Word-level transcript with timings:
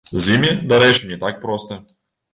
З 0.21 0.29
імі, 0.37 0.53
дарэчы, 0.73 1.11
не 1.11 1.19
так 1.27 1.39
проста. 1.45 1.81